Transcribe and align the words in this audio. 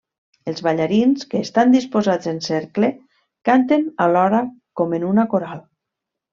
Els 0.51 0.61
ballarins, 0.67 1.25
que 1.33 1.41
estan 1.47 1.75
disposats 1.75 2.31
en 2.33 2.41
cercle, 2.47 2.91
canten 3.51 3.87
alhora 4.09 4.43
com 4.83 5.01
en 5.01 5.09
una 5.15 5.31
coral. 5.37 5.65